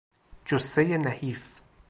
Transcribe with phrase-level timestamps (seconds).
[0.45, 1.51] جثهی نحیف